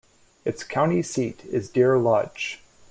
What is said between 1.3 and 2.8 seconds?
is Deer Lodge.